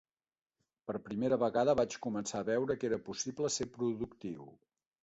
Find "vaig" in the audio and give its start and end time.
1.81-1.99